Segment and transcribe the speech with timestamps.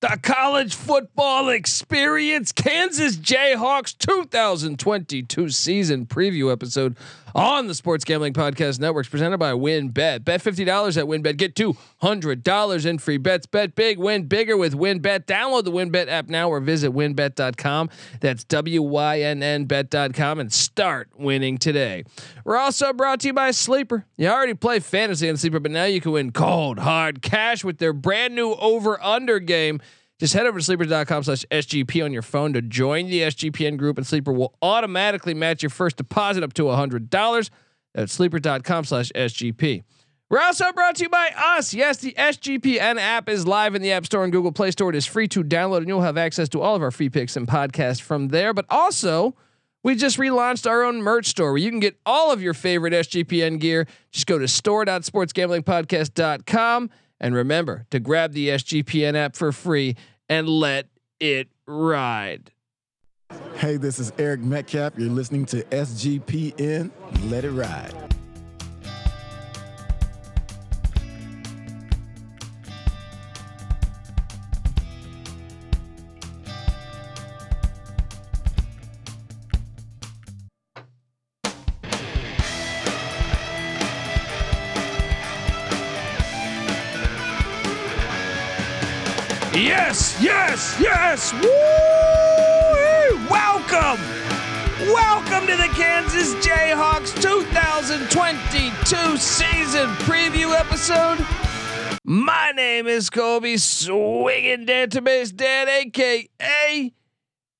[0.00, 6.96] the college football experience, Kansas Jayhawks 2022 season preview episode
[7.34, 10.24] on the Sports Gambling Podcast Networks presented by WynnBet.
[10.24, 11.36] Bet $50 at WynnBet.
[11.36, 13.46] Get $200 in free bets.
[13.46, 15.26] Bet big, win bigger with WynnBet.
[15.26, 17.90] Download the WynnBet app now or visit wynnbet.com.
[18.20, 22.04] That's W Y N N bet.com and start winning today.
[22.44, 24.06] We're also brought to you by Sleeper.
[24.16, 27.78] You already play fantasy on Sleeper, but now you can win cold, hard cash with
[27.78, 29.80] their brand new over under game.
[30.20, 33.96] Just head over to sleepers.com slash SGP on your phone to join the SGPN group,
[33.96, 37.50] and Sleeper will automatically match your first deposit up to $100.
[37.94, 39.82] That's sleeper.com slash SGP.
[40.28, 41.72] We're also brought to you by us.
[41.72, 44.90] Yes, the SGPN app is live in the App Store and Google Play Store.
[44.90, 47.34] It is free to download, and you'll have access to all of our free picks
[47.34, 48.52] and podcasts from there.
[48.52, 49.34] But also,
[49.82, 52.92] we just relaunched our own merch store where you can get all of your favorite
[52.92, 53.86] SGPN gear.
[54.12, 59.96] Just go to store.sportsgamblingpodcast.com and remember to grab the SGPN app for free
[60.28, 60.88] and let
[61.18, 62.52] it ride.
[63.54, 64.94] Hey, this is Eric Metcalf.
[64.96, 66.90] You're listening to SGPN.
[67.30, 67.94] Let it ride.
[89.80, 91.32] Yes, yes, yes.
[91.32, 91.48] Woo!
[93.30, 93.98] Welcome.
[94.92, 101.26] Welcome to the Kansas Jayhawks 2022 season preview episode.
[102.04, 106.92] My name is Kobe Swinging Database Dad, aka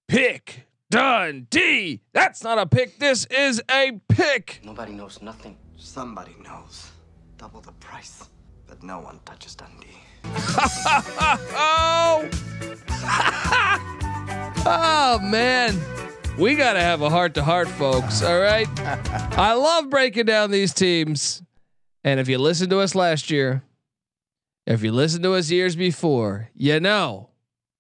[0.07, 2.03] Pick Dundee.
[2.13, 2.99] That's not a pick.
[2.99, 4.61] This is a pick.
[4.63, 5.57] Nobody knows nothing.
[5.79, 6.91] Somebody knows.
[7.39, 8.29] Double the price.
[8.67, 9.90] But no one touches Dundee.
[14.67, 15.19] oh.
[15.23, 15.81] man.
[16.39, 18.23] We got to have a heart to heart, folks.
[18.23, 18.67] All right.
[19.39, 21.43] I love breaking down these teams.
[22.03, 23.63] And if you listened to us last year,
[24.67, 27.31] if you listened to us years before, you know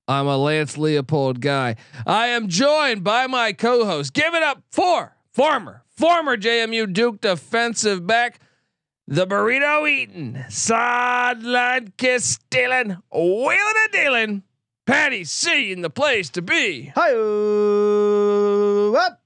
[0.06, 1.76] I'm a Lance Leipold guy.
[2.06, 4.12] I am joined by my co host.
[4.12, 8.40] Give it up for former, former JMU Duke defensive back
[9.10, 14.42] the burrito eating, sideline kiss stealing, wheeling and dealing.
[14.86, 16.92] Patty C in the place to be.
[16.94, 17.10] Hi,
[18.96, 19.20] up.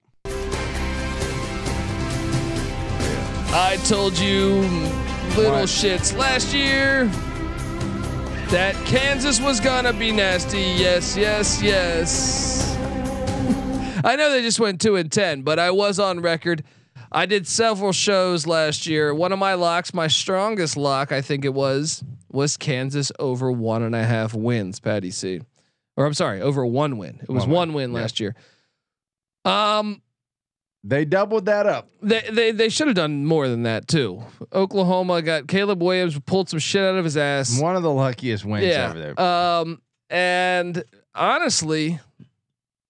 [3.56, 4.56] I told you,
[5.36, 5.68] little What?
[5.68, 7.04] shits, last year
[8.48, 10.60] that Kansas was gonna be nasty.
[10.60, 12.74] Yes, yes, yes.
[14.04, 16.64] I know they just went two and ten, but I was on record.
[17.14, 19.14] I did several shows last year.
[19.14, 23.82] One of my locks, my strongest lock, I think it was, was Kansas over one
[23.84, 24.80] and a half wins.
[24.80, 25.40] Patty C,
[25.96, 27.20] or I'm sorry, over one win.
[27.22, 28.02] It was One one, win, win yeah.
[28.02, 28.34] last year.
[29.44, 30.02] Um,
[30.82, 31.88] They doubled that up.
[32.02, 34.22] they they they should have done more than that too.
[34.52, 37.60] Oklahoma got Caleb Williams pulled some shit out of his ass.
[37.60, 38.90] One of the luckiest wins yeah.
[38.90, 39.20] over there.
[39.20, 40.82] Um and
[41.14, 42.00] honestly,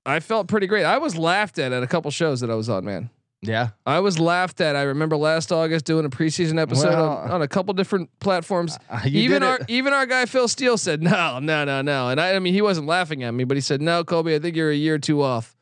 [0.07, 0.85] I felt pretty great.
[0.85, 3.11] I was laughed at at a couple shows that I was on, man.
[3.47, 3.71] Yeah.
[3.87, 4.77] I was laughed at.
[4.77, 8.79] I remember last August doing a preseason episode Well, on, on a couple different platforms.
[8.91, 12.09] Uh, even our even our guy Phil Steele said no, no, no, no.
[12.09, 14.35] And I, I mean he wasn't laughing at me, but he said no, Kobe.
[14.35, 15.57] I think you're a year or two off.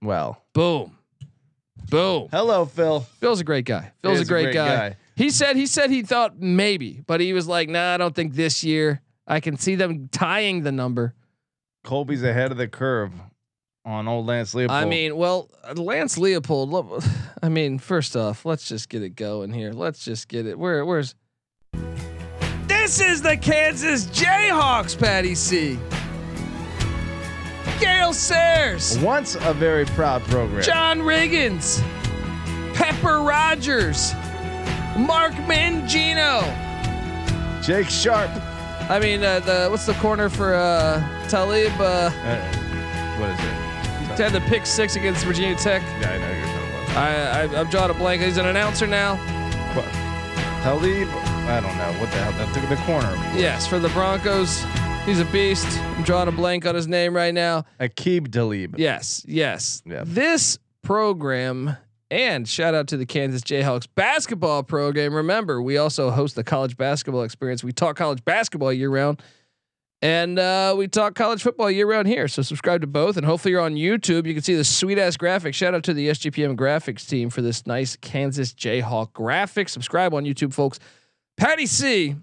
[0.00, 0.96] Well, Boom,
[1.90, 2.28] boom.
[2.30, 3.00] hello, Phil.
[3.20, 3.92] Phil's a great guy.
[4.02, 4.90] Phil's He a great, guy.
[4.90, 4.96] guy.
[5.14, 8.34] He said he said he thought maybe, but he was like, "Nah, I don't think
[8.34, 9.00] this year.
[9.26, 11.14] I can see them tying the number."
[11.84, 13.12] Colby's ahead of the curve
[13.84, 14.70] on old Lance Leipold.
[14.70, 17.08] I mean, well, Lance Leipold.
[17.42, 19.72] I mean, first off, let's just get it going here.
[19.72, 20.58] Let's just get it.
[20.58, 21.14] Where where's
[22.66, 25.78] This is the Kansas Jayhawks, Patty C.
[27.80, 30.62] Gale Sayers, once a very proud program.
[30.62, 31.80] John Riggins,
[32.74, 34.12] Pepper Rogers,
[34.96, 36.42] Mark Mangino.
[37.60, 38.30] Jake Sharp.
[38.88, 41.72] I mean, uh, the what's the corner for uh, Talib?
[41.80, 43.71] Uh, Uh, what is it?
[44.18, 45.82] Had the pick six against Virginia Tech.
[46.00, 46.96] Yeah, I know you're talking about.
[46.96, 48.22] I, I I'm drawing a blank.
[48.22, 49.16] He's an announcer now.
[49.74, 49.84] What?
[50.62, 51.08] Talib.
[51.48, 52.32] I don't know what the hell.
[52.32, 53.10] That took the corner.
[53.38, 54.64] Yes, for the Broncos.
[55.04, 55.66] He's a beast.
[55.80, 57.64] I'm drawing a blank on his name right now.
[57.80, 58.78] Aqib Talib.
[58.78, 59.82] Yes, yes.
[59.84, 60.04] Yeah.
[60.06, 61.76] This program
[62.12, 65.14] and shout out to the Kansas Jayhawks basketball program.
[65.14, 67.64] Remember, we also host the college basketball experience.
[67.64, 69.22] We talk college basketball year round.
[70.02, 72.26] And uh, we talk college football year round here.
[72.26, 74.26] So subscribe to both, and hopefully you're on YouTube.
[74.26, 75.54] You can see the sweet ass graphics.
[75.54, 79.68] Shout out to the SGPN graphics team for this nice Kansas Jayhawk graphic.
[79.68, 80.80] Subscribe on YouTube, folks.
[81.36, 82.16] Patty C.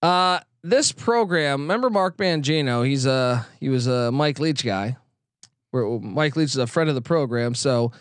[0.00, 2.86] Uh, this program, remember Mark Mangino?
[2.86, 4.96] He's a he was a Mike Leach guy.
[5.70, 7.92] Where Mike Leach is a friend of the program, so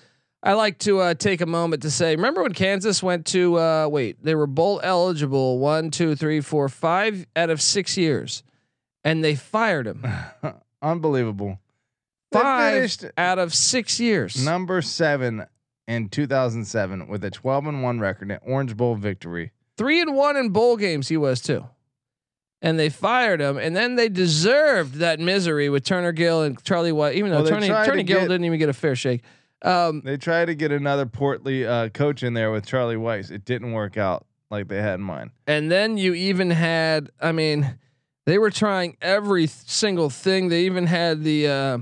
[0.46, 3.88] I like to uh, take a moment to say, remember when Kansas went to uh,
[3.90, 4.24] wait?
[4.24, 8.44] They were bowl eligible one, two, three, four, five out of six years,
[9.04, 10.06] and they fired him.
[10.84, 11.60] Unbelievable.
[12.32, 14.44] Five out of six years.
[14.44, 15.46] number seven
[15.88, 19.52] in 2007 with a 12 and one record and Orange Bowl victory.
[19.78, 21.64] three and one in bowl games he was too
[22.62, 26.92] and they fired him and then they deserved that misery with turner gill and charlie
[26.92, 29.22] white even though Well, turner, turner gill get- didn't even get a fair shake
[29.66, 33.32] um, They tried to get another portly uh, coach in there with Charlie Weis.
[33.32, 35.32] It didn't work out like they had in mind.
[35.48, 37.78] and then you even had i mean
[38.26, 41.78] they were trying every single thing they even had the uh,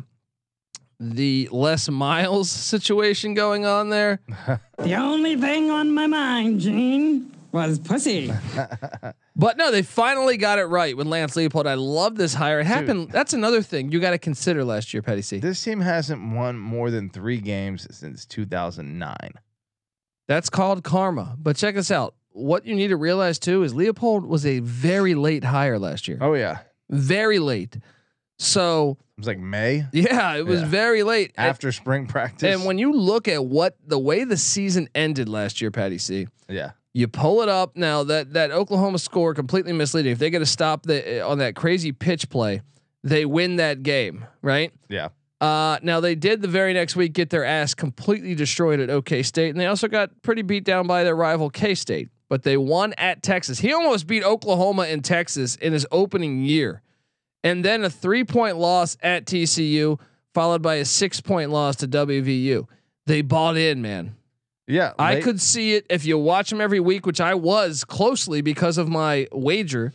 [1.00, 4.20] the Les Miles situation going on there.
[4.80, 8.34] The only thing on my mind, Gene, was pussy.
[9.36, 11.66] But no, they finally got it right with Lance Leipold.
[11.66, 12.60] I love this hire.
[12.60, 13.10] It happened.
[13.10, 15.40] That's another thing you got to consider last year, Patty C.
[15.40, 19.16] This team hasn't won more than three games since 2009.
[20.28, 21.36] That's called karma.
[21.40, 22.14] But check this out.
[22.30, 26.18] What you need to realize too is Leipold was a very late hire last year.
[26.22, 26.60] Oh yeah,
[26.90, 27.78] Very late.
[28.40, 30.68] So it was like May yeah, it was Yeah.
[30.68, 31.34] very late.
[31.38, 32.54] And- after spring practice.
[32.56, 36.28] and when you look at what the way the season ended last year, Patty C,
[36.50, 40.12] yeah, you pull it up now that that Oklahoma score completely misleading.
[40.12, 42.62] If they get to stop the on that crazy pitch play,
[43.04, 44.72] they win that game, right?
[44.90, 45.10] yeah,
[45.42, 49.24] Uh, now they did the very next week get their ass completely destroyed at OK
[49.24, 52.10] State, and they also got pretty beat down by their rival K State.
[52.30, 53.60] But they won at Texas.
[53.60, 56.82] He almost beat Oklahoma and Texas in his opening year,
[57.44, 60.00] and then a three point loss at TCU,
[60.34, 62.68] followed by a six point loss to WVU.
[63.06, 64.16] They bought in, man.
[64.68, 64.94] Yeah.
[65.00, 68.78] I could see it if you watch them every week, which I was closely because
[68.78, 69.94] of my wager.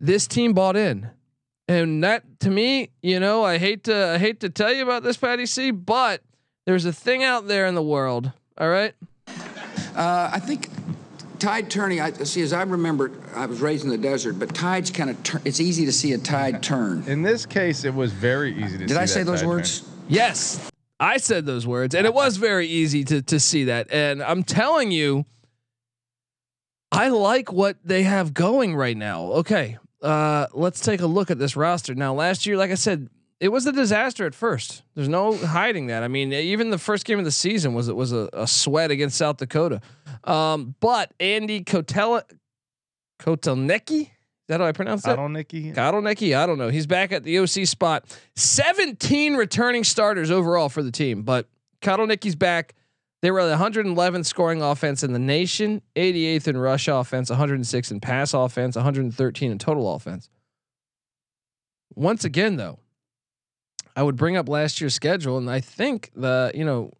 [0.00, 1.08] This team bought in,
[1.68, 5.02] and that to me, you know, I hate to I hate to tell you about
[5.02, 6.20] this, Patty C, but
[6.66, 8.32] there's a thing out there in the world.
[8.58, 8.94] All right,
[9.96, 10.68] Uh, I think
[11.38, 12.00] tide turning.
[12.00, 12.42] I see.
[12.42, 15.22] As I remember, I was raised in the desert, but tides kind of.
[15.22, 17.04] Tur- it's easy to see a tide turn.
[17.06, 18.84] In this case, it was very easy to.
[18.84, 18.86] See.
[18.86, 19.80] Did I say that those words?
[19.80, 19.90] turn.
[20.08, 20.70] yes,
[21.00, 23.90] I said those words, and it was very easy to to see that.
[23.90, 25.26] And I'm telling you,
[26.92, 29.24] I like what they have going right now.
[29.32, 32.14] Okay, uh, let's take a look at this roster now.
[32.14, 33.08] Last year, like I said,
[33.40, 34.82] it was a disaster at first.
[34.94, 36.02] There's no hiding that.
[36.02, 38.90] I mean, even the first game of the season was it was a, a sweat
[38.90, 39.80] against South Dakota.
[40.22, 42.22] Um, but Andy Kotela,
[43.20, 44.10] Kotelnicki,
[44.44, 45.18] is that how I pronounce that?
[45.18, 45.72] Otto Nicky.
[45.72, 46.68] Kotelnicki, I don't know.
[46.68, 48.04] He's back at the OC spot.
[48.36, 51.48] 17 returning starters overall for the team, but
[51.80, 52.74] Kotelnicki's back.
[53.22, 58.00] They were the 111th scoring offense in the nation, 88th in rush offense, 106 in
[58.00, 60.28] pass offense, 113 in total offense.
[61.94, 62.80] Once again, though,
[63.96, 66.92] I would bring up last year's schedule, and I think the you know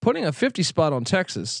[0.00, 1.60] putting a 50 spot on Texas,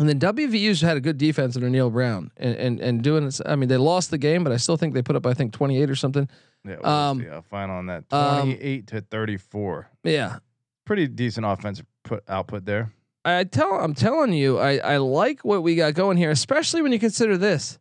[0.00, 3.40] and then WVU's had a good defense under Neal Brown, and and and doing this.
[3.46, 5.52] I mean, they lost the game, but I still think they put up I think
[5.52, 6.28] 28 or something.
[6.64, 8.04] Yeah, Um, uh, final on that?
[8.10, 9.88] um, Twenty-eight to thirty-four.
[10.02, 10.38] Yeah,
[10.84, 12.92] Pretty decent offensive put output there.
[13.24, 16.92] I tell I'm telling you, I I like what we got going here, especially when
[16.92, 17.78] you consider this.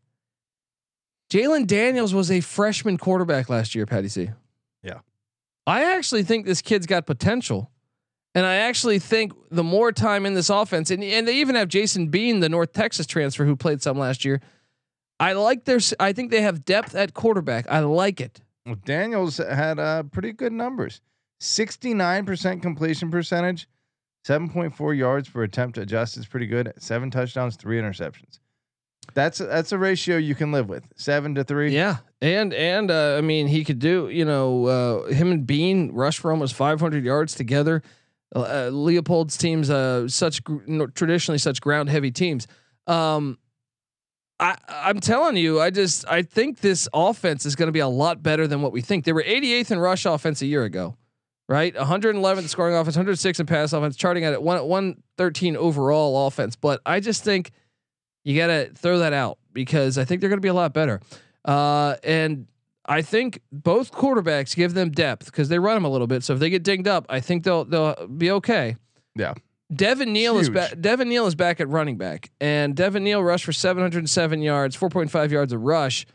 [1.31, 4.29] Jalon Daniels was a freshman quarterback last year, Patty C.
[4.83, 4.99] Yeah.
[5.67, 7.69] I actually think this kid's got potential.
[8.35, 11.67] And I actually think the more time in this offense, and, and they even have
[11.67, 14.39] Jason Bean, the North Texas transfer who played some last year.
[15.19, 17.65] I like their I think they have depth at quarterback.
[17.69, 18.39] I like it.
[18.65, 21.01] Well, Daniels had uh, pretty good numbers.
[21.39, 23.67] Sixty-nine percent completion percentage,
[24.23, 26.71] seven point four yards per attempt adjusted is pretty good.
[26.77, 28.39] Seven touchdowns, three interceptions.
[29.13, 30.85] That's that's a ratio you can live with.
[30.95, 31.73] Seven to three.
[31.73, 35.91] Yeah, and and uh, I mean he could do you know uh, him and Bean
[35.91, 37.81] rush for almost 500 yards together.
[38.35, 42.47] Uh, Leipold's teams uh, such gr- traditionally such ground heavy teams.
[42.85, 43.39] Um,
[44.39, 47.87] I I'm telling you, I just I think this offense is going to be a
[47.87, 49.05] lot better than what we think.
[49.05, 50.95] They were 88th in rush offense a year ago,
[51.47, 51.73] right?
[51.75, 56.55] 111th scoring offense, 106 in pass offense, charting at one 113 overall offense.
[56.55, 57.51] But I just think
[58.23, 60.73] you got to throw that out because I think they're going to be a lot
[60.73, 61.01] better.
[61.43, 62.47] Uh, and
[62.89, 66.23] I think both quarterbacks give them depth because they run them a little bit.
[66.23, 68.77] So if they get dinged up, I think they'll they'll be okay.
[69.15, 69.35] Yeah.
[69.71, 70.81] Devin Neal is back.
[70.81, 75.29] Devin Neal is back at running back, and Devin Neal rushed for 707 yards, 4.5
[75.29, 76.07] yards a rush.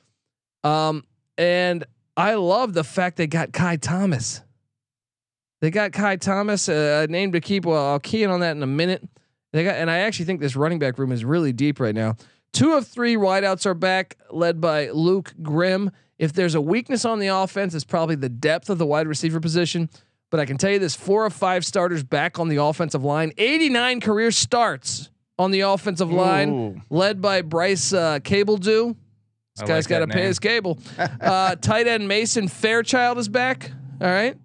[0.65, 1.05] Um,
[1.39, 1.85] and
[2.17, 4.43] I love the fact they got Ky Thomas.
[5.61, 7.65] They got Ky Thomas, uh, a name to keep.
[7.65, 9.09] Well, I'll key in on that in a minute.
[9.53, 12.17] They got, and I actually think this running back room is really deep right now.
[12.53, 15.93] Two of three wideouts are back, led by Luke Grimm.
[16.19, 19.41] If there's a weakness on the offense, it's probably the depth of the wide receiver
[19.41, 19.91] position.
[20.31, 23.33] But I can tell you this: four of five starters back on the offensive line.
[23.37, 28.97] 89 career starts on the offensive line, led by Bryce uh, Cabeldue.
[29.57, 30.79] This I guy's like got to pay his cable.
[30.99, 33.71] uh, tight end Mason Fairchild is back.
[34.01, 34.37] All right.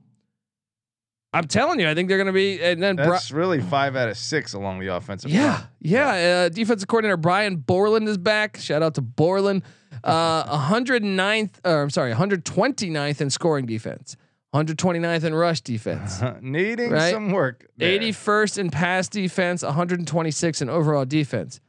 [1.31, 2.61] I'm telling you, I think they're going to be.
[2.61, 5.29] And then Bri- That's really five out of six along the offensive.
[5.29, 5.69] yeah, front.
[5.79, 6.09] yeah.
[6.45, 8.57] Uh, defensive coordinator Brian Borland is back.
[8.57, 9.63] Shout out to Borland.
[10.03, 14.15] Uh, 109th, or I'm sorry, 129th in scoring defense,
[14.53, 17.13] 129th in rush defense, needing Right.
[17.13, 17.68] some work.
[17.77, 18.00] there.
[18.00, 21.60] 81st in pass defense, 126 in overall defense.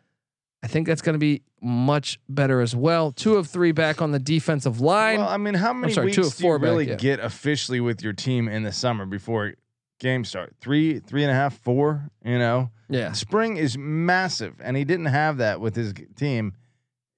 [0.63, 3.13] I think that's going to be much better as well.
[3.13, 5.19] Two of three back on the defensive line.
[5.21, 6.95] Well, I mean, how many sorry, two weeks of do you four back, really yeah.
[6.97, 9.55] get officially with your team in the summer before
[9.99, 10.55] games start?
[10.61, 12.11] Three, three and a half, four.
[12.23, 13.13] You know, yeah.
[13.13, 16.53] spring is massive, and he didn't have that with his team.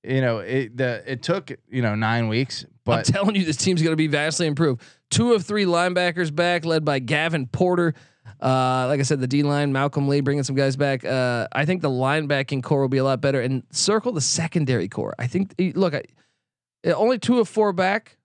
[0.05, 3.57] You know, it the it took you know nine weeks, But I'm telling you, this
[3.57, 4.83] team's going to be vastly improved.
[5.11, 7.95] Two of three linebackers back, led by Gavin Porter.
[8.41, 11.05] Uh, like I said, the D line, Malcolm Lee, bringing some guys back.
[11.05, 14.89] Uh, I think the linebacking core will be a lot better, and circle the secondary
[14.89, 15.15] core.
[15.19, 15.55] I think.
[15.77, 16.03] Look, I,
[16.85, 18.17] uh, only two of four back,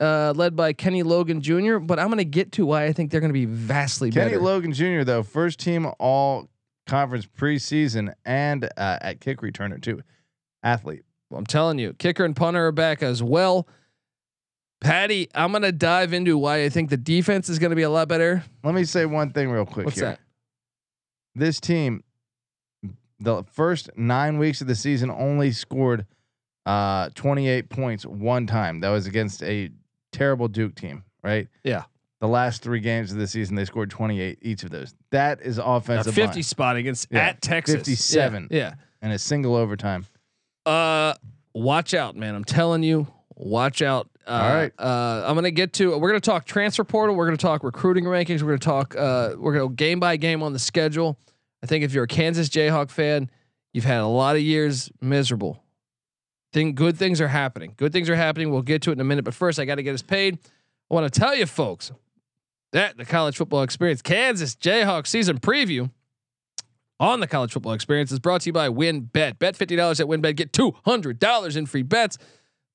[0.00, 1.78] uh, led by Kenny Logan Jr.
[1.78, 4.24] But I'm going to get to why I think they're going to be vastly Kenny
[4.24, 4.36] better.
[4.36, 5.04] Kenny Logan Jr.
[5.04, 6.48] though first team all
[6.86, 10.02] conference preseason and uh, at kick returner too,
[10.64, 11.02] athlete.
[11.34, 13.66] I'm telling you, kicker and punter are back as well.
[14.80, 17.82] Patty, I'm going to dive into why I think the defense is going to be
[17.82, 18.42] a lot better.
[18.64, 20.10] Let me say one thing real quick What's here.
[20.10, 20.20] that?
[21.34, 22.02] This team,
[23.18, 26.06] the first nine weeks of the season, only scored
[26.64, 28.80] uh, 28 points one time.
[28.80, 29.68] That was against a
[30.12, 31.46] terrible Duke team, right?
[31.62, 31.84] Yeah.
[32.20, 34.94] The last three games of the season, they scored 28 each of those.
[35.10, 37.76] That is A offensive 50 line spot against Yeah, at Texas.
[37.76, 38.48] 57.
[38.50, 38.74] Yeah.
[39.02, 40.06] and a single overtime.
[40.70, 41.14] Uh
[41.52, 42.34] watch out, man.
[42.34, 44.08] I'm telling you, watch out.
[44.26, 44.72] Uh, All right.
[44.78, 48.42] Uh I'm gonna get to we're gonna talk transfer portal, we're gonna talk recruiting rankings,
[48.42, 51.18] we're gonna talk uh we're gonna go game by game on the schedule.
[51.62, 53.30] I think if you're a Kansas Jayhawk fan,
[53.72, 55.62] you've had a lot of years miserable.
[56.52, 57.74] Think good things are happening.
[57.76, 58.50] Good things are happening.
[58.50, 60.38] We'll get to it in a minute, but first I gotta get us paid.
[60.90, 61.90] I want to tell you folks
[62.72, 65.90] that the college football experience, Kansas Jayhawk season preview
[67.00, 69.38] on the college football experience is brought to you by WynnBet.
[69.38, 70.36] Bet $50 at WynnBet.
[70.36, 72.18] Get $200 in free bets.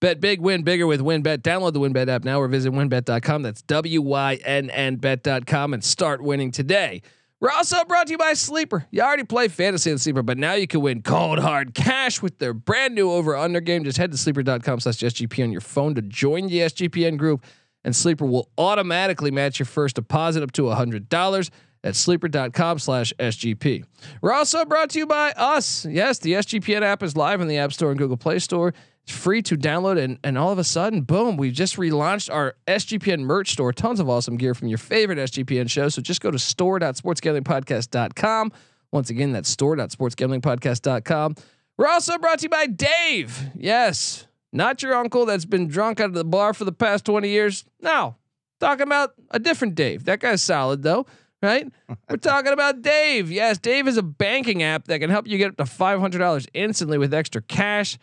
[0.01, 1.37] Bet big, win bigger with WynnBet.
[1.37, 3.43] Download the WynnBet app now or visit wynnbet.com.
[3.43, 7.01] That's W Y N N bet.com and start winning today.
[7.39, 8.87] We're also brought to you by Sleeper.
[8.91, 12.39] You already play fantasy on Sleeper, but now you can win cold hard cash with
[12.39, 13.83] their brand new over under game.
[13.83, 17.43] Just head to sleeper.com slash SGP on your phone to join the SGPN group,
[17.83, 21.49] and Sleeper will automatically match your first deposit up to $100
[21.85, 23.85] at sleeper.com slash SGP.
[24.21, 25.85] We're also brought to you by us.
[25.85, 28.73] Yes, the SGPN app is live in the App Store and Google Play Store.
[29.03, 32.55] It's free to download, and, and all of a sudden, boom, we've just relaunched our
[32.67, 33.71] SGPN merch store.
[33.71, 35.89] Tons of awesome gear from your favorite SGPN show.
[35.89, 38.51] So just go to store.sportsgamblingpodcast.com.
[38.91, 41.35] Once again, that's store.sportsgamblingpodcast.com.
[41.77, 43.51] We're also brought to you by Dave.
[43.53, 47.29] Yes, not your uncle that's been drunk out of the bar for the past 20
[47.29, 47.63] years.
[47.81, 48.15] No,
[48.59, 50.05] talking about a different Dave.
[50.05, 51.05] That guy's solid, though
[51.45, 51.71] right?
[52.09, 53.31] We're talking about Dave.
[53.31, 56.97] Yes, Dave is a banking app that can help you get up to $500 instantly
[56.97, 57.97] with extra cash.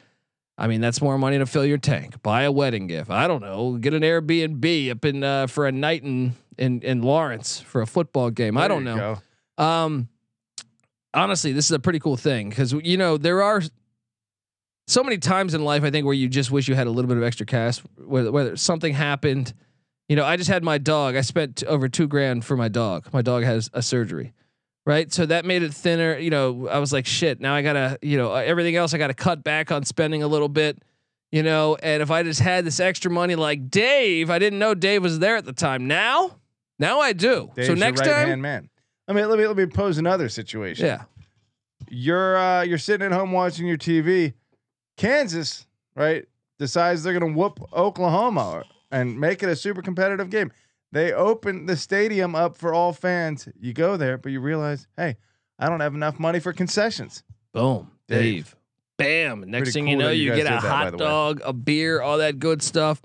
[0.56, 2.22] I mean, that's more money to fill your tank.
[2.22, 3.10] Buy a wedding gift.
[3.10, 3.78] I don't know.
[3.78, 7.86] Get an Airbnb up in uh, for a night in in in Lawrence for a
[7.86, 8.56] football game.
[8.56, 9.18] I don't know.
[9.58, 10.08] Um,
[11.14, 13.62] honestly, this is a pretty cool thing because you know there are
[14.86, 17.08] so many times in life I think where you just wish you had a little
[17.08, 17.78] bit of extra cash.
[17.96, 19.54] Whether, whether something happened,
[20.12, 21.16] you know, I just had my dog.
[21.16, 23.08] I spent over two grand for my dog.
[23.14, 24.34] My dog has a surgery,
[24.84, 25.10] right?
[25.10, 26.18] So that made it thinner.
[26.18, 27.40] You know, I was like, shit.
[27.40, 30.50] Now I gotta, you know, everything else I gotta cut back on spending a little
[30.50, 30.76] bit.
[31.30, 34.74] You know, and if I just had this extra money like Dave, I didn't know
[34.74, 35.86] Dave was there at the time.
[35.86, 36.36] Now,
[36.78, 37.50] now I do.
[37.56, 38.68] Dave's so next time, man.
[39.08, 40.84] I mean, let me let me pose another situation.
[40.84, 41.04] yeah.
[41.88, 44.34] you're uh, you're sitting at home watching your TV.
[44.98, 45.66] Kansas,
[45.96, 46.26] right,
[46.58, 50.52] decides they're gonna whoop Oklahoma and make it a super competitive game.
[50.92, 53.48] They open the stadium up for all fans.
[53.58, 55.16] You go there, but you realize, hey,
[55.58, 57.24] I don't have enough money for concessions.
[57.52, 58.20] Boom, Dave.
[58.20, 58.56] Dave.
[58.98, 59.40] Bam.
[59.40, 60.98] Next Pretty thing cool you know, you you, get a that, hot way.
[60.98, 63.00] dog, a beer, all that good stuff.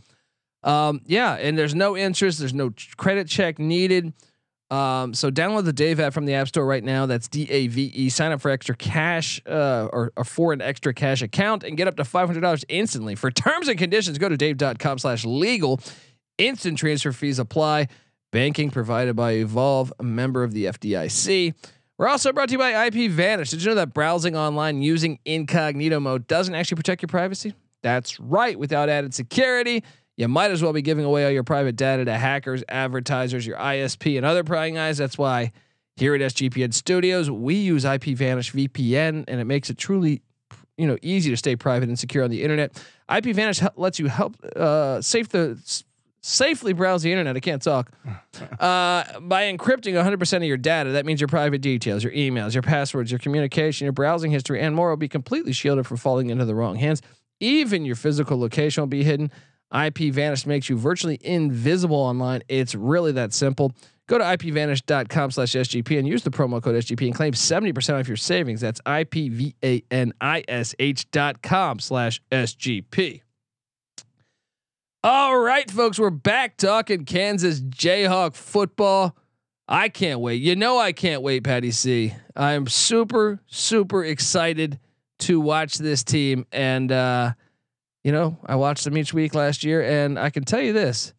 [0.63, 4.13] Um, yeah, and there's no interest, there's no credit check needed.
[4.69, 7.05] Um, so download the Dave app from the App Store right now.
[7.05, 8.09] That's D A V E.
[8.09, 11.87] Sign up for extra cash, uh, or, or for an extra cash account, and get
[11.87, 13.15] up to five hundred dollars instantly.
[13.15, 15.79] For terms and conditions, go to dave.com/legal.
[16.37, 17.87] Instant transfer fees apply.
[18.31, 21.53] Banking provided by Evolve, a member of the FDIC.
[21.97, 23.49] We're also brought to you by IP Vanish.
[23.49, 27.55] Did you know that browsing online using incognito mode doesn't actually protect your privacy?
[27.81, 28.59] That's right.
[28.59, 29.83] Without added security,
[30.17, 33.57] you might as well be giving away all your private data to hackers, advertisers, your
[33.57, 34.97] ISP, and other prying eyes.
[34.97, 35.51] That's why
[35.95, 40.21] here at SGPN Studios, we use IP Vanish VPN, and it makes it truly,
[40.75, 42.83] you know, easy to stay private and secure on the internet.
[43.15, 45.59] IP Vanish hel- lets you help uh, safe the
[46.21, 47.37] safely browse the internet.
[47.37, 47.91] I can't talk
[48.59, 50.91] uh, by encrypting 100% of your data.
[50.91, 54.75] That means your private details, your emails, your passwords, your communication, your browsing history, and
[54.75, 57.01] more will be completely shielded from falling into the wrong hands.
[57.39, 59.31] Even your physical location will be hidden.
[59.73, 62.43] IP Vanish makes you virtually invisible online.
[62.47, 63.73] It's really that simple.
[64.07, 68.07] Go to ipvanish.com slash SGP and use the promo code SGP and claim 70% off
[68.07, 68.61] your savings.
[68.61, 73.21] That's IPVANISH dot com slash SGP.
[75.03, 79.15] All right, folks, we're back talking Kansas Jayhawk football.
[79.67, 80.41] I can't wait.
[80.41, 82.13] You know, I can't wait, Patty C.
[82.35, 84.79] I'm super, super excited
[85.19, 86.45] to watch this team.
[86.51, 87.33] And, uh,
[88.07, 91.13] you know, I watched them each week last year, and I can tell you this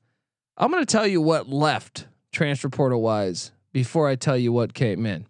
[0.56, 4.72] I'm going to tell you what left transfer portal wise before I tell you what
[4.72, 5.26] came in.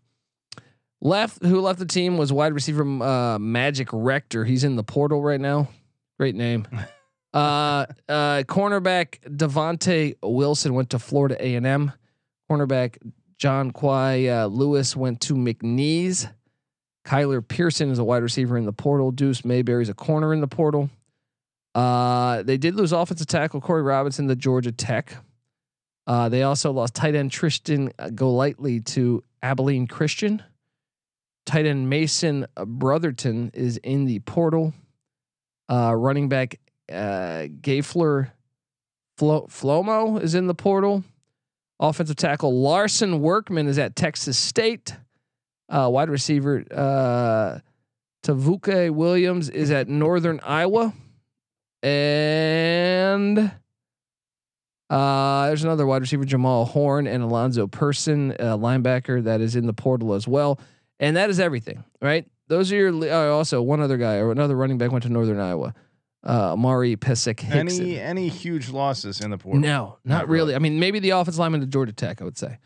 [1.00, 4.44] Left, who left the team was wide receiver uh, Magic Rector.
[4.44, 5.68] He's in the portal right now.
[6.16, 6.68] Great name.
[7.34, 11.92] Uh, uh, cornerback Devonte Wilson went to Florida A and M.
[12.50, 12.96] Cornerback
[13.36, 16.32] John Quay uh, Lewis went to McNeese.
[17.04, 19.10] Kyler Pearson is a wide receiver in the portal.
[19.10, 20.88] Deuce Mayberry's a corner in the portal.
[21.74, 25.14] Uh, they did lose offensive tackle Corey Robinson to Georgia Tech.
[26.06, 30.42] Uh, they also lost tight end Tristan Golightly to Abilene Christian.
[31.44, 34.72] Tight end Mason Brotherton is in the portal.
[35.70, 36.58] Uh, running back
[36.90, 38.30] uh, Gayfler
[39.18, 41.04] Flo- Flomo is in the portal.
[41.80, 44.96] Offensive tackle Larson Workman is at Texas State.
[45.68, 47.58] Uh, wide receiver uh,
[48.24, 50.94] Tavuke Williams is at Northern Iowa.
[51.82, 53.52] And
[54.90, 59.66] uh, there's another wide receiver, Jamal Horn and Alonzo Person, a linebacker that is in
[59.66, 60.58] the portal as well.
[60.98, 62.26] And that is everything, right?
[62.48, 65.38] Those are your uh, also one other guy or another running back went to Northern
[65.38, 65.74] Iowa.
[66.24, 67.84] Uh, Mari Pesek Hickson.
[67.84, 69.60] Any any huge losses in the portal?
[69.60, 70.46] No, not, Not really.
[70.46, 70.54] really.
[70.56, 72.58] I mean, maybe the offensive lineman to Georgia Tech, I would say,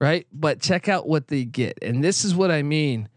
[0.00, 0.26] right?
[0.32, 3.08] But check out what they get, and this is what I mean.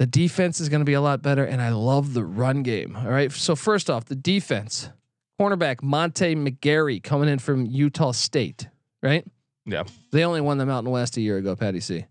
[0.00, 2.96] The defense is going to be a lot better, and I love the run game.
[2.96, 3.30] All right.
[3.30, 4.88] So first off, the defense,
[5.38, 8.66] cornerback Monte McGarry coming in from Utah State,
[9.02, 9.26] right?
[9.66, 9.84] Yeah.
[10.10, 12.06] They only won the Mountain West a year ago, Patty C.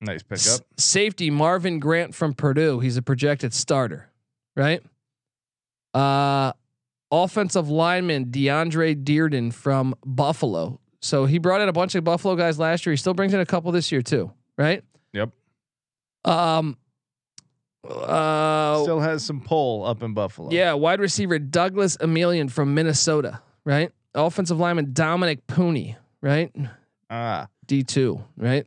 [0.00, 0.66] Nice S- pickup.
[0.78, 2.80] safety Marvin Grant from Purdue.
[2.80, 4.10] He's a projected starter,
[4.56, 4.82] right?
[5.94, 6.52] Uh
[7.10, 10.80] offensive lineman DeAndre Dearden from Buffalo.
[11.02, 12.94] So he brought in a bunch of Buffalo guys last year.
[12.94, 14.82] He still brings in a couple this year too, right?
[15.12, 15.28] Yep.
[16.24, 16.78] Um
[17.88, 20.50] uh Still has some pull up in Buffalo.
[20.50, 23.90] yeah, wide receiver Douglas Emilien from Minnesota, right?
[24.14, 26.54] Offensive lineman Dominic Pooney, right?
[27.10, 27.48] Ah.
[27.66, 28.66] D2, right?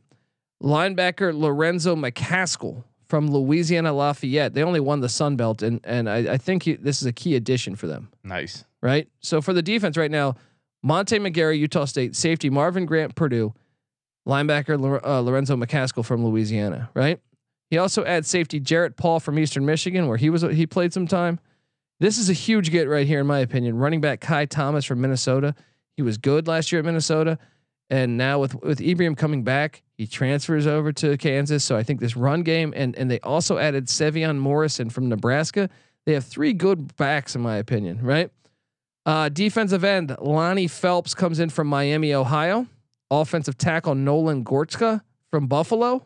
[0.62, 4.54] Linebacker Lorenzo McCaskill from Louisiana Lafayette.
[4.54, 7.12] They only won the Sun Belt, and and I, I think he, this is a
[7.12, 8.64] key addition for them, Nice.
[8.82, 9.08] right?
[9.20, 10.34] So for the defense right now,
[10.82, 13.54] Monte McGarry, Utah State, safety Marvin Grant, Purdue,
[14.26, 17.20] linebacker uh, Lorenzo McCaskill from Louisiana, right?
[17.70, 21.06] He also adds safety Jarrett Paul from Eastern Michigan, where he was he played some
[21.06, 21.40] time.
[21.98, 23.76] This is a huge get right here, in my opinion.
[23.76, 25.54] Running back Ky Thomas from Minnesota.
[25.96, 27.38] He was good last year at Minnesota,
[27.90, 31.64] and now with with Ibrahim coming back, he transfers over to Kansas.
[31.64, 35.68] So I think this run game, and and they also added Sevion Morrison from Nebraska.
[36.04, 38.00] They have three good backs, in my opinion.
[38.02, 38.30] Right.
[39.06, 42.66] Uh, defensive end Lonnie Phelps comes in from Miami, Ohio.
[43.10, 45.00] Offensive tackle Nolan Gortzka
[45.30, 46.04] from Buffalo,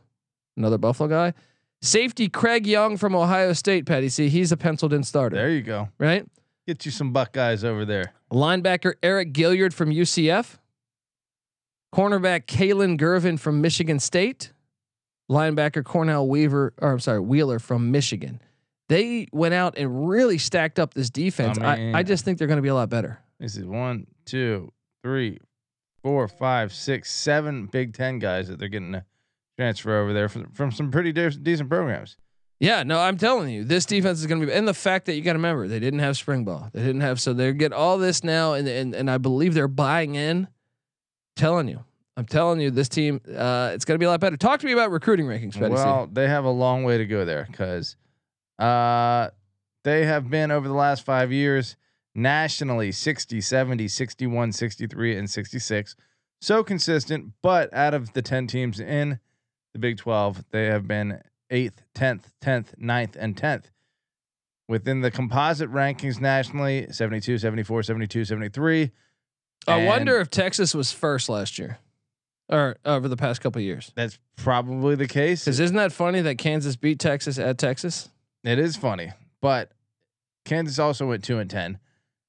[0.57, 1.35] another Buffalo guy.
[1.83, 3.87] Safety Craig Young from Ohio State.
[3.87, 5.89] Patty, see he's a penciled in starter, There you go.
[5.99, 6.27] right?
[6.67, 8.13] Get you some Buckeyes over there.
[8.33, 10.59] Linebacker Eric Gilliard from UCF.
[11.95, 14.53] Cornerback Kalon Gervin from Michigan State.
[15.31, 18.41] Linebacker Cornell Weaver, or I'm sorry, Wheeler from Michigan.
[18.89, 21.59] They went out and really stacked up this defense.
[21.59, 23.21] I, mean- I just think they're going to be a lot better.
[23.39, 25.39] This is one, two, three,
[26.03, 29.05] four, five, six, seven Big Ten guys that they're getting to
[29.61, 32.17] transfer over there from, from some pretty de- decent programs.
[32.59, 35.15] Yeah, no, I'm telling you, this defense is going to be, and the fact that
[35.15, 37.73] you got to remember they didn't have spring ball, they didn't have, so they get
[37.73, 40.49] all this now, and and and I believe they're buying in.
[41.37, 41.85] Telling you,
[42.19, 44.37] I'm telling you, this team, uh, it's going to be a lot better.
[44.37, 45.73] Talk to me about recruiting rankings, Patty.
[45.73, 47.97] Well, they have a long way to go there because
[48.59, 49.31] uh,
[49.85, 51.77] they have been over the last five years
[52.15, 55.97] nationally 60, 70, 61, 63, and 66.
[56.43, 59.19] So consistent, but out of the 10 teams in
[59.73, 60.45] the Big 12.
[60.51, 63.65] They have been eighth, 10th, 10th, 9th, and 10th.
[64.69, 68.91] Within the composite rankings nationally, 72, 74, 72, 73.
[69.67, 71.79] I wonder if Texas was first last year,
[72.49, 73.93] or over the past couple of years.
[73.95, 75.45] That's probably the case.
[75.45, 78.09] Because isn't that funny that Kansas beat Texas at Texas?
[78.45, 79.73] It is funny, but
[80.45, 81.79] Kansas also went two and ten,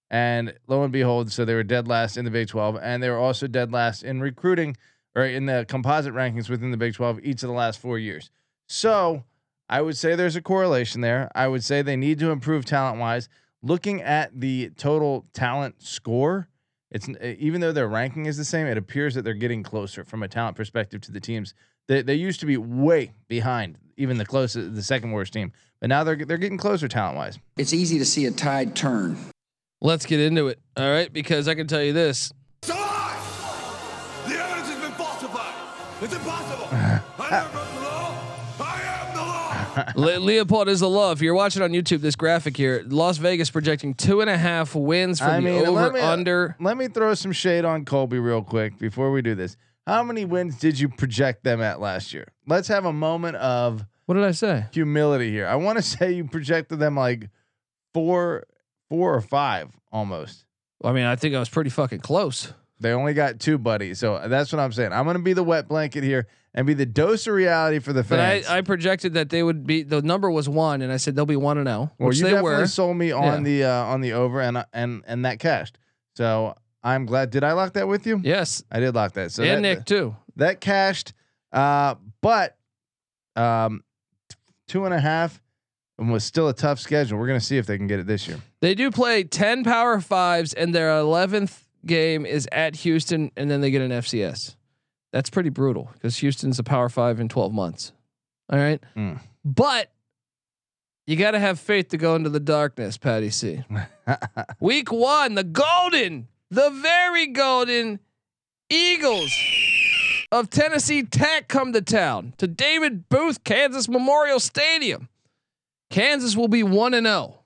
[0.09, 3.09] and lo and behold, so they were dead last in the Big Twelve, and they
[3.09, 4.75] were also dead last in recruiting
[5.15, 8.29] or in the composite rankings within the Big Twelve each of the last four years.
[8.67, 9.23] So
[9.69, 11.29] I would say there's a correlation there.
[11.33, 13.29] I would say they need to improve talent wise.
[13.63, 16.49] Looking at the total talent score,
[16.89, 20.03] it's eh, even though their ranking is the same, it appears that they're getting closer
[20.03, 21.53] from a talent perspective to the teams.
[21.87, 25.89] They, they used to be way behind even the closest, the second worst team, but
[25.89, 27.39] now they're they're getting closer talent wise.
[27.57, 29.17] It's easy to see a tide turn.
[29.79, 30.59] Let's get into it.
[30.75, 32.33] All right, because I can tell you this:
[36.01, 36.67] It's impossible.
[36.71, 38.17] I never broke the law.
[38.59, 39.85] I am the law.
[39.95, 41.11] Le- Leipold is the law.
[41.11, 44.73] If you're watching on YouTube, this graphic here, Las Vegas projecting two and a half
[44.75, 46.55] wins for I the over let me, uh, under.
[46.59, 49.57] Let me throw some shade on Colby real quick before we do this.
[49.85, 52.27] How many wins did you project them at last year?
[52.47, 54.65] Let's have a moment of What did I say?
[54.71, 55.45] humility here.
[55.47, 57.29] I want to say you projected them like
[57.93, 58.45] four,
[58.89, 60.45] four or five almost.
[60.83, 62.53] I mean, I think I was pretty fucking close.
[62.81, 64.91] They only got two buddies, so that's what I'm saying.
[64.91, 68.01] I'm gonna be the wet blanket here and be the dose of reality for the
[68.01, 68.47] But fans.
[68.47, 69.83] I, I projected that they would be.
[69.83, 72.23] The number was one, and I said they'll be one and zero, well, which you
[72.23, 72.67] they definitely were.
[72.67, 75.77] sold me on the uh, on the over and and and that cashed.
[76.15, 77.29] So I'm glad.
[77.29, 78.19] Did I lock that with you?
[78.23, 79.31] Yes, I did lock that.
[79.31, 80.15] So and that, Nick too.
[80.37, 81.13] that cashed.
[81.53, 82.57] Uh, but
[83.35, 83.83] um,
[84.67, 85.41] two and a half
[85.99, 87.19] and was still a tough schedule.
[87.19, 88.39] We're gonna see if they can get it this year.
[88.59, 93.61] They do play ten Power Fives, and their eleventh game is at Houston, and then
[93.61, 94.55] they get an FCS.
[95.11, 97.91] That's pretty brutal because Houston's a Power Five in 12 months.
[98.51, 99.19] All right, mm.
[99.43, 99.91] but
[101.07, 103.63] you got to have faith to go into the darkness, Patty C.
[104.59, 107.99] Week one, the golden, the very golden
[108.69, 109.31] Eagles
[110.31, 115.09] of Tennessee Tech come to town to David Booth Kansas Memorial Stadium.
[115.89, 117.40] Kansas will be 1 and 0.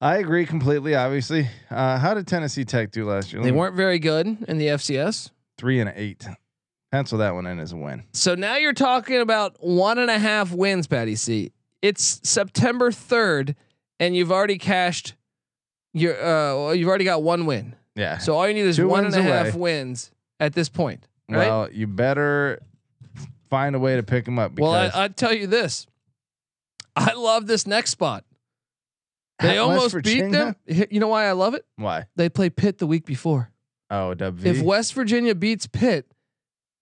[0.00, 0.94] I agree completely.
[0.94, 3.40] Obviously, uh, how did Tennessee Tech do last year?
[3.42, 5.30] Let They me- weren't very good in the FCS.
[5.56, 6.26] three and eight.
[6.92, 8.04] Pencil that one in as a win.
[8.12, 11.52] So now you're talking about one and a half wins, Patty C.
[11.82, 13.54] It's September 3rd,
[14.00, 15.14] and you've already cashed
[15.92, 17.74] your uh well, you've already got one win.
[17.94, 18.18] Yeah.
[18.18, 21.06] So all you need is Two one and a half wins at this point.
[21.28, 21.46] Right?
[21.48, 22.60] Well, you better
[23.50, 24.58] find a way to pick them up.
[24.58, 25.86] Well, I, I tell you this.
[26.96, 28.24] I love this next spot.
[29.40, 30.56] They At almost beat them.
[30.66, 31.64] You know why I love it?
[31.76, 32.06] Why?
[32.16, 33.50] They play Pitt the week before.
[33.90, 34.44] Oh, WV.
[34.44, 36.10] If West Virginia beats Pitt,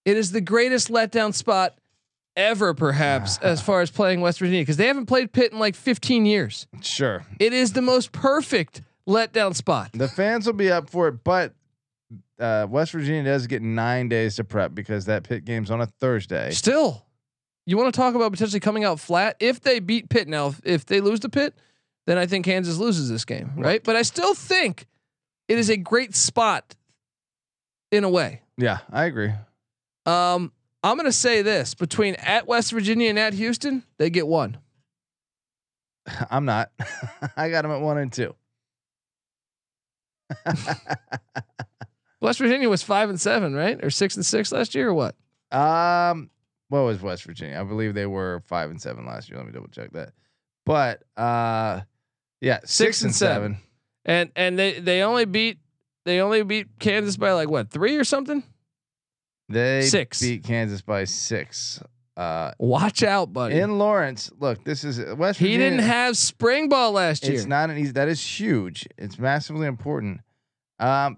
[0.05, 1.77] it is the greatest letdown spot
[2.35, 5.75] ever, perhaps, as far as playing West Virginia, because they haven't played Pitt in like
[5.75, 6.67] 15 years.
[6.81, 9.91] sure, It is the most perfect letdown spot.
[9.93, 11.53] the fans will be up for it, but
[12.39, 15.85] uh, West Virginia does get nine days to prep because that Pitt game's on a
[15.85, 16.51] Thursday.
[16.51, 17.05] Still,
[17.65, 20.27] you want to talk about potentially coming out flat if they beat Pitt.
[20.27, 21.55] Now, if, if they lose to Pitt,
[22.07, 23.83] then I think Kansas loses this game, right?
[23.83, 24.87] But I still think
[25.49, 26.73] it is a great spot
[27.91, 28.41] in a way.
[28.57, 29.33] Yeah, I agree.
[30.05, 34.25] Um, I'm going to say this between at West Virginia and at Houston, they get
[34.25, 34.57] one.
[36.31, 36.71] I'm not.
[37.37, 38.33] I got them at one and two.
[42.21, 43.83] West Virginia was five and seven, right?
[43.83, 45.15] Or six and six last year, or what?
[45.51, 46.29] Um,
[46.69, 47.59] what was West Virginia?
[47.59, 49.37] I believe they were five and seven last year.
[49.37, 50.13] Let me double check that.
[50.65, 51.81] But uh,
[52.41, 53.57] yeah, six, and and seven.
[54.05, 55.59] And and they they only beat
[56.05, 58.43] they only beat Kansas by like what three or something.
[59.49, 60.21] They Six.
[60.21, 61.81] beat Kansas by six.
[62.17, 63.59] Uh, Watch out, buddy.
[63.59, 67.33] in Lawrence, look, this is West Virginia, he didn't have spring ball last year.
[67.35, 67.91] It's not an easy.
[67.91, 68.87] That is huge.
[68.97, 70.21] It's massively important.
[70.79, 71.17] Um,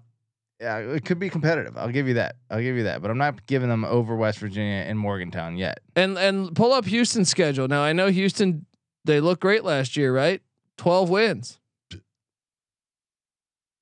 [0.60, 1.76] yeah, it could be competitive.
[1.78, 2.36] I'll give you that.
[2.50, 3.00] I'll give you that.
[3.00, 5.80] But I'm not giving them over West Virginia and Morgantown yet.
[5.96, 7.66] and and pull up Houston's schedule.
[7.66, 8.66] Now I know Houston
[9.06, 10.42] they looked great last year, right?
[10.80, 11.58] Twelve wins.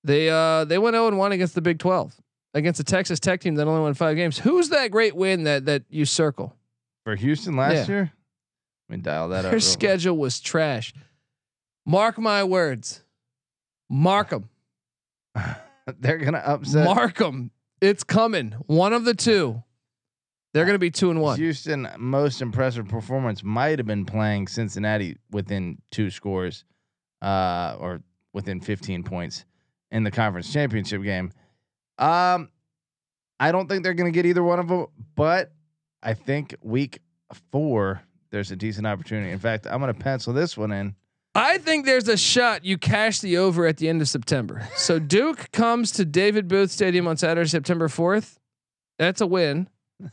[0.03, 2.13] They uh they went 0 and 1 against the Big 12.
[2.55, 4.39] Against the Texas Tech team that only won 5 games.
[4.39, 6.57] Who's that great win that that you circle?
[7.05, 7.95] For Houston last Yeah.
[7.95, 8.13] year,
[8.89, 9.43] let me dial that up.
[9.43, 9.63] Their real quick.
[9.63, 10.93] schedule was trash.
[11.87, 13.05] Mark my words.
[13.89, 14.49] Mark them.
[16.01, 17.53] They're gonna upset Mark them.
[17.81, 18.53] It's coming.
[18.67, 19.63] One of the two.
[20.53, 21.37] They're going to be 2 and 1.
[21.39, 21.87] Houston.
[21.99, 26.65] Most impressive performance might have been playing Cincinnati within two scores,
[27.23, 28.01] uh, or
[28.33, 29.45] within 15 points
[29.91, 31.33] in the conference championship game.
[31.99, 32.51] Um,
[33.41, 35.53] I don't think they're gonna get either one of them, but
[36.03, 37.01] I think week
[37.51, 39.33] four there's a decent opportunity.
[39.33, 40.95] In fact, I'm going to pencil this one in.
[41.35, 44.69] I think there's a shot you cash the over at the end of September.
[44.77, 48.39] So Duke comes to David Booth Stadium on Saturday, September 4th.
[48.99, 49.69] That's a win.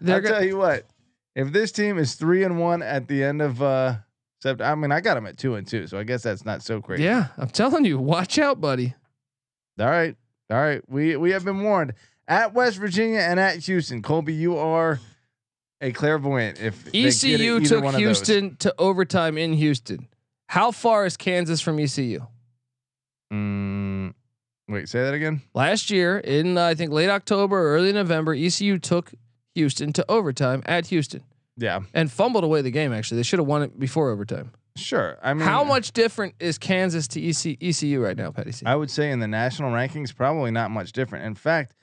[0.00, 0.86] They're I'll tell you what.
[1.34, 3.96] If this team is three and one at the end of uh
[4.42, 6.62] Sept, I mean, I got them at two and two, so I guess that's not
[6.62, 7.04] so crazy.
[7.04, 8.94] yeah, I'm telling you, watch out, buddy.
[9.78, 10.16] All right.
[10.50, 10.82] All right.
[10.88, 11.94] We we have been warned.
[12.26, 15.00] At West Virginia and at Houston, Colby, you are
[15.80, 16.60] a clairvoyant.
[16.60, 18.00] If ECU took one of those.
[18.00, 20.08] Houston to overtime in Houston.
[20.48, 22.26] How far is Kansas from ECU?
[23.32, 24.14] Mm,
[24.68, 25.42] wait, say that again.
[25.54, 29.12] Last year, in uh, I think late October or early November, ECU took
[29.54, 31.22] Houston to overtime at Houston
[31.60, 32.92] Yeah, and fumbled away the game.
[32.92, 34.50] Actually, they should have won it before overtime.
[34.76, 35.18] sure.
[35.22, 38.64] I mean, How much different is Kansas to EC, ECU right now, Patty C?
[38.66, 41.26] I would say in the national rankings, probably not much different.
[41.26, 41.74] In fact,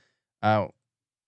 [0.42, 0.68] uh,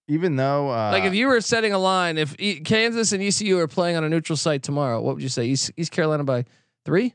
[0.08, 3.60] even though uh, like if you were setting a line, if e- Kansas and ECU
[3.60, 5.46] are playing on a neutral site tomorrow, what would you say?
[5.46, 6.46] East, East Carolina by
[6.86, 7.14] three,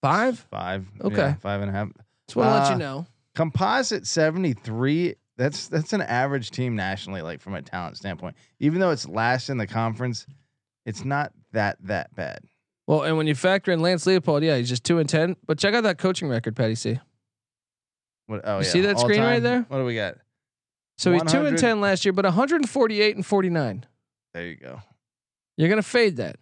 [0.00, 0.38] five?
[0.50, 1.16] five, Okay.
[1.16, 1.88] yeah, five and a half.
[2.26, 3.06] Just want to let Uh, you know.
[3.34, 8.90] composite 73 that's that's an average team nationally like from a talent standpoint even though
[8.90, 10.24] it's last in the conference
[10.86, 12.38] it's not that that bad
[12.86, 15.36] Well, and when you factor in Lance Leipold, yeah, he's just two and ten.
[15.46, 16.98] But check out that coaching record, Patty C.
[18.26, 19.66] what, oh You yeah see that all screen right there?
[19.68, 20.14] what do we got
[20.96, 23.84] So he's two and ten last year, but 148 and 49.
[24.32, 24.80] there you go
[25.56, 26.36] You're gonna fade that.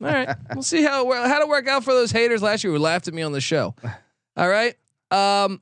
[0.00, 2.72] All right, we'll see how it how to work out for those haters last year
[2.72, 3.74] who laughed at me on the show.
[4.36, 4.76] All right,
[5.10, 5.60] um,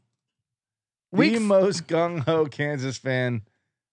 [1.13, 3.41] the f- most gung-ho kansas fan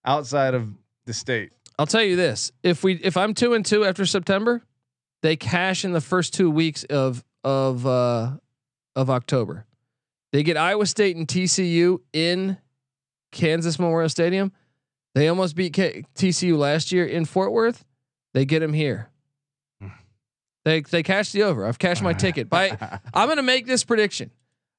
[0.04, 0.68] outside of
[1.06, 4.62] the state I'll tell you this: if we if I'm two and two after September,
[5.22, 8.32] they cash in the first two weeks of of uh,
[8.96, 9.66] of October.
[10.32, 12.58] They get Iowa State and TCU in
[13.32, 14.52] Kansas Memorial Stadium.
[15.16, 17.86] They almost beat K- TCU last year in Fort Worth.
[18.34, 19.10] They get them here.
[20.66, 21.66] They they cash the over.
[21.66, 22.50] I've cashed my ticket.
[22.50, 22.78] By
[23.14, 24.32] I'm going to make this prediction.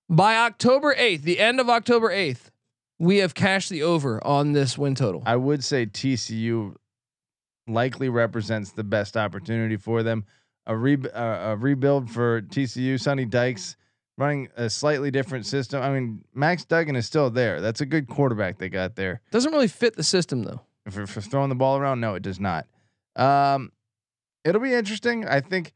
[0.08, 2.50] By October 8th, the end of October 8th,
[2.98, 5.22] we have cashed the over on this win total.
[5.26, 6.74] i would say tcu
[7.66, 10.24] likely represents the best opportunity for them
[10.66, 13.76] a, re- uh, a rebuild for tcu sonny dykes
[14.18, 18.06] running a slightly different system i mean max duggan is still there that's a good
[18.08, 20.60] quarterback they got there Doesn't really fit the system though.
[20.90, 22.00] for, for throwing the ball around?
[22.00, 22.66] No, it does not.
[23.16, 23.72] Um,
[24.44, 25.26] it'll be interesting.
[25.26, 25.72] I think.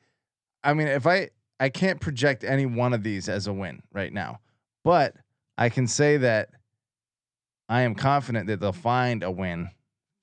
[0.63, 4.13] I mean, if I I can't project any one of these as a win right
[4.13, 4.41] now,
[4.85, 5.15] but
[5.57, 6.51] I can say that
[7.69, 9.71] I am confident that they'll find a win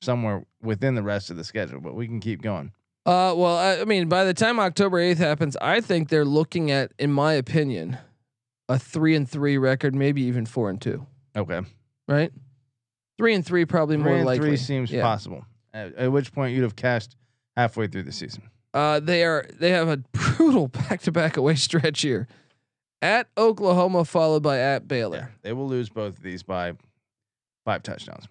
[0.01, 1.80] somewhere within the rest of the schedule.
[1.80, 2.71] But we can keep going.
[3.06, 6.71] Uh, well, I, I mean, by the time October eighth happens, I think they're looking
[6.71, 7.97] at, in my opinion,
[8.67, 11.06] a three and three record, maybe even four and two.
[11.36, 11.62] Okay,
[12.08, 12.32] Right?
[13.17, 14.47] Three and three, probably three more and likely.
[14.49, 15.01] three seems Yeah.
[15.04, 15.45] possible.
[15.73, 17.15] At, at which point you'd have cashed
[17.56, 18.49] halfway through the season.
[18.73, 22.28] Uh, they are they have a brutal back to back away stretch here,
[23.01, 25.17] at Oklahoma, followed by at Baylor.
[25.17, 26.73] Yeah, they will lose both of these by
[27.65, 28.25] five touchdowns.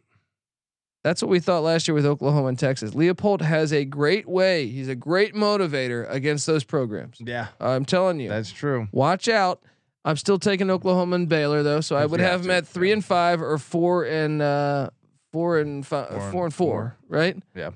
[1.05, 2.93] That's what we thought last year with Oklahoma and Texas.
[2.93, 4.67] Leipold has a great way.
[4.67, 7.19] He's a great motivator against those programs.
[7.21, 8.31] Yeah, I'm telling you.
[8.31, 8.88] that's true.
[8.90, 9.62] Watch out.
[10.07, 12.90] I'm still taking Oklahoma and Baylor though, so I would have have them at three
[12.90, 14.90] and five or four and uh,
[15.31, 17.37] four and five, Four four, and four, right?
[17.55, 17.71] Yeah.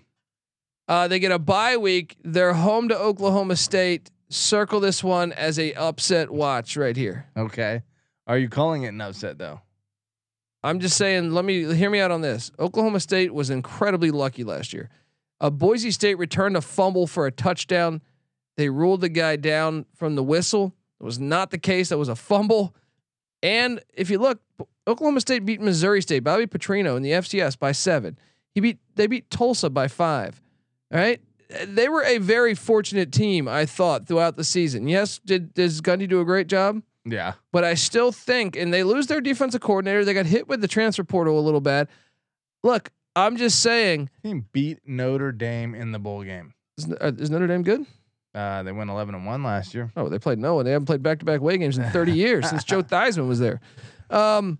[0.88, 2.16] Uh, they get a bye week.
[2.24, 4.10] They're home to Oklahoma State.
[4.30, 7.26] Circle this one as a upset watch right here.
[7.36, 7.82] Okay.
[8.26, 9.60] Are you calling it an upset though?
[10.62, 11.32] I'm just saying.
[11.32, 12.50] Let me hear me out on this.
[12.58, 14.90] Oklahoma State was incredibly lucky last year.
[15.40, 18.02] Uh, Boise State returned a fumble for a touchdown.
[18.56, 20.74] They ruled the guy down from the whistle.
[21.00, 21.90] It was not the case.
[21.90, 22.74] That was a fumble.
[23.40, 24.40] And if you look,
[24.88, 28.18] Oklahoma State beat Missouri State, Bobby Petrino in the FCS by seven.
[28.54, 30.42] He beat they beat Tulsa by five.
[30.92, 31.20] All right.
[31.66, 34.88] They were a very fortunate team, I thought, throughout the season.
[34.88, 36.82] Yes, did does Gundy do a great job?
[37.10, 37.34] Yeah.
[37.52, 40.04] But I still think, and they lose their defensive coordinator.
[40.04, 41.88] They got hit with the transfer portal a little bad.
[42.62, 46.54] Look, I'm just saying, He beat Notre Dame in the bowl game.
[46.76, 47.84] is, uh, is Notre Dame good?
[48.34, 49.90] Uh, they went 11 and 1 last year.
[49.96, 50.64] Oh, they played no one.
[50.64, 53.38] They haven't played back to back away games in 30 years since Joe Theismann was
[53.40, 53.60] there.
[54.10, 54.58] Um,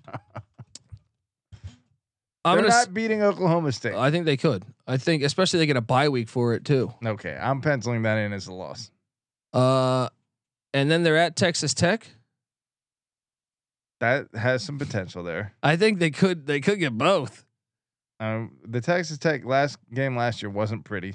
[2.45, 2.69] I'm They're gonna.
[2.69, 3.95] not s- beating Oklahoma State.
[3.95, 4.65] I think they could.
[4.87, 6.93] I think, especially they get a bye week for it too.
[7.05, 8.91] okay, I'm penciling that in as a loss.
[9.53, 10.09] Uh,
[10.73, 12.07] and then they're at Texas Tech.
[14.01, 15.55] That has some potential there.
[15.63, 16.47] I think they could.
[16.47, 17.45] They could get both.
[18.21, 21.15] Um, the Texas Tech last game last year wasn't pretty.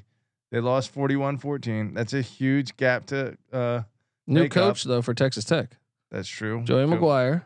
[0.51, 1.93] They lost 41-14.
[1.95, 3.37] That's a huge gap to.
[3.51, 3.81] Uh,
[4.27, 4.63] New Make up.
[4.75, 5.71] coach though for Texas Tech,
[6.11, 6.61] that's true.
[6.63, 7.45] Joey Show- McGuire.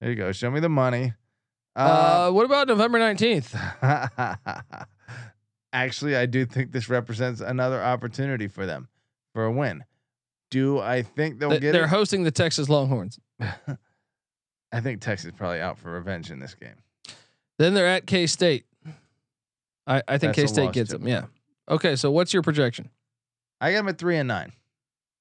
[0.00, 0.32] There you go.
[0.32, 1.12] Show me the money.
[1.76, 3.54] Uh, Uh, what about November 19th?
[5.72, 8.88] actually, I do think this represents another opportunity for them
[9.34, 9.84] for a win.
[10.50, 11.88] Do I think they'll Th- get They're it?
[11.90, 13.18] hosting the Texas Longhorns.
[14.74, 16.74] I think Texas is probably out for revenge in this game.
[17.58, 18.66] Then they're at K State.
[19.86, 20.98] I, I think K State gets too.
[20.98, 21.06] them.
[21.06, 21.26] Yeah.
[21.68, 21.94] Okay.
[21.94, 22.90] So what's your projection?
[23.60, 24.52] I got them at three and nine.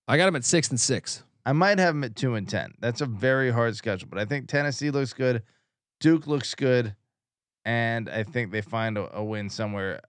[0.07, 1.23] I got them at six and six.
[1.45, 2.73] I might have them at two and ten.
[2.79, 5.43] That's a very hard schedule, but I think Tennessee looks good.
[5.99, 6.95] Duke looks good,
[7.63, 10.01] and I think they find a, a win somewhere,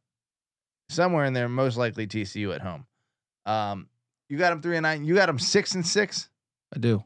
[0.89, 1.49] somewhere in there.
[1.49, 2.87] Most likely TCU at home.
[3.45, 3.89] Um,
[4.29, 5.05] you got them three and nine.
[5.05, 6.31] You got them six and six,
[6.75, 7.05] I do.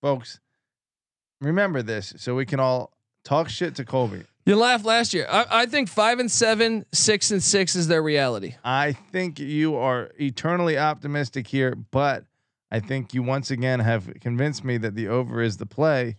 [0.00, 0.38] folks.
[1.40, 2.92] Remember this, so we can all
[3.24, 4.22] talk shit to Colby.
[4.44, 5.26] You laughed last year.
[5.30, 8.54] I, I think five and seven, six and six is their reality.
[8.64, 12.24] I think you are eternally optimistic here, but
[12.70, 16.16] I think you once again have convinced me that the over is the play.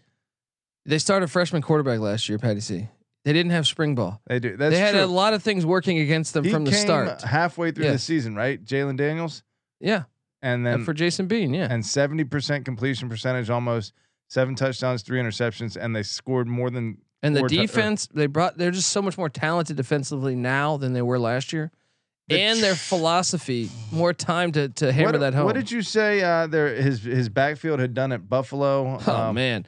[0.85, 2.87] They started freshman quarterback last year, Patty C.
[3.25, 4.21] They didn't have spring ball.
[4.27, 4.55] They do.
[4.55, 5.03] That's they had true.
[5.03, 7.21] a lot of things working against them he from the start.
[7.23, 8.63] halfway through the season, right?
[8.63, 9.43] Jalon Daniels,
[9.81, 10.03] Yeah.
[10.41, 11.67] and And then for Jason Bean, yeah.
[11.69, 13.91] and seventy percent completion percentage, almost
[14.29, 18.07] seven touchdowns, three interceptions, and they scored more than And the four tou- or- defense,
[18.07, 21.71] they brought they're just so much more talented defensively now than they were last year.
[22.29, 25.45] The and their philosophy, more time to to hammer what, that home.
[25.45, 26.21] What did you say?
[26.21, 28.99] Uh, there, his his backfield had done at Buffalo.
[29.05, 29.65] Oh Um, man.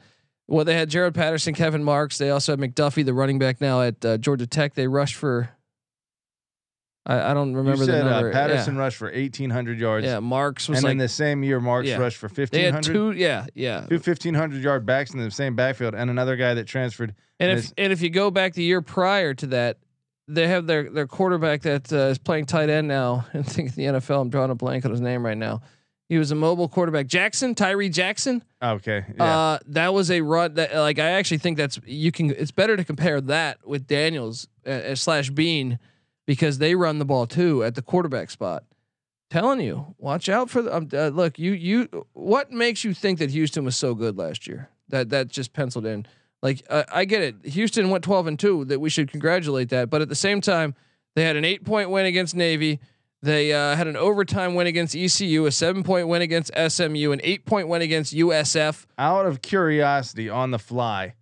[0.48, 2.18] Well, they had Jaret Patterson, Kevin Marks.
[2.18, 4.74] They also had McDuffie, the running back now at uh, Georgia Tech.
[4.74, 5.50] They rushed for.
[7.04, 7.80] I, I don't remember.
[7.80, 8.28] You said the number.
[8.30, 10.06] uh, Patterson rushed for eighteen hundred yards.
[10.06, 10.20] yeah, yeah.
[10.20, 11.96] Marks was and like in the same year, Marks Yeah.
[11.98, 13.10] rushed for fifteen had two.
[13.12, 13.80] Yeah, yeah.
[13.88, 17.14] Two 1500 yard backs in the same backfield, and another guy that transferred.
[17.40, 19.78] And if and if you go back the year prior to that,
[20.28, 23.26] they have their their quarterback that uh, is playing tight end now.
[23.34, 24.20] I think in the NFL.
[24.20, 25.62] I'm drawing a blank on his name right now.
[26.08, 28.44] He was a mobile quarterback, Jackson Tyree Jackson.
[28.62, 32.30] Okay, yeah, Uh, that was a run that like I actually think that's you can.
[32.30, 35.78] It's better to compare that with Daniels uh, uh, slash Bean
[36.26, 38.64] because they run the ball too at the quarterback spot.
[39.30, 40.76] Telling you, watch out for the.
[40.76, 41.88] Um, uh, look, you you.
[42.12, 44.68] What makes you think that Houston was so good last year?
[44.88, 46.06] That that just penciled in.
[46.42, 47.46] Like uh, I get it.
[47.46, 48.66] Houston went twelve and two.
[48.66, 49.88] That we should congratulate that.
[49.88, 50.74] But at the same time,
[51.14, 52.78] they had an eight point win against Navy.
[53.22, 57.20] They uh, had an overtime win against ECU, a seven point win against SMU, an
[57.22, 58.84] eight point win against USF.
[58.98, 61.14] out of curiosity on the fly,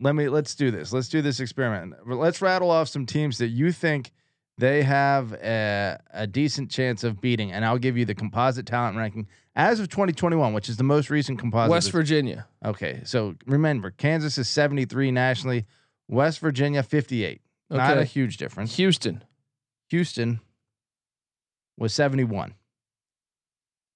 [0.00, 0.92] let me let's do this.
[0.92, 1.94] Let's do this experiment.
[2.06, 4.10] Let's rattle off some teams that you think
[4.58, 8.96] they have a, a decent chance of beating, and I'll give you the composite talent
[8.96, 11.70] ranking as of 2021, which is the most recent composite.
[11.70, 12.46] West Virginia.
[12.64, 15.64] Okay, so remember, Kansas is 73 nationally,
[16.08, 17.40] West Virginia 58.
[17.70, 18.76] Not a huge difference.
[18.76, 19.24] Houston.
[19.90, 20.40] Houston
[21.76, 22.54] was 71.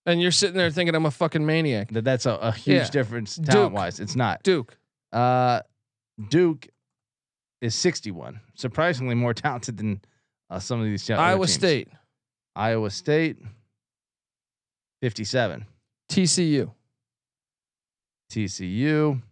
[0.06, 1.90] And you're sitting there thinking I'm a fucking maniac.
[1.92, 2.88] That that's a, a huge Yeah.
[2.90, 3.46] difference Duke.
[3.46, 4.00] talent wise.
[4.00, 4.42] It's not.
[4.42, 4.76] Duke.
[5.12, 5.60] Uh,
[6.30, 6.66] Duke
[7.60, 8.40] is 61.
[8.54, 10.00] Surprisingly more talented than
[10.50, 11.52] uh, some of these Iowa teams.
[11.52, 11.88] State.
[12.56, 13.36] Iowa State
[15.02, 15.64] 57.
[16.10, 16.70] TCU.
[18.32, 19.22] TCU